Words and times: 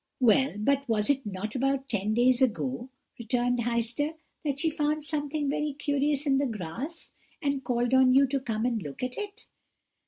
"'Well, 0.19 0.55
but 0.57 0.89
was 0.89 1.11
it 1.11 1.27
not 1.27 1.53
about 1.53 1.87
ten 1.87 2.15
days 2.15 2.41
ago,' 2.41 2.89
returned 3.19 3.59
Heister, 3.59 4.15
'that 4.43 4.57
she 4.59 4.71
found 4.71 5.03
something 5.03 5.47
very 5.47 5.73
curious 5.73 6.25
in 6.25 6.39
the 6.39 6.47
grass, 6.47 7.11
and 7.39 7.63
called 7.63 7.93
on 7.93 8.11
you 8.15 8.25
to 8.25 8.39
come 8.39 8.65
and 8.65 8.81
look 8.81 9.03
at 9.03 9.19
it?' 9.19 9.45